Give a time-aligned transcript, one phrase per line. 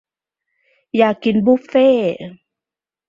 [0.97, 1.89] อยากกินบุฟเฟ่